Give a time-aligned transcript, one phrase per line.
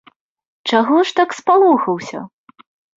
[0.71, 2.27] Чаго ж так спалохаўся?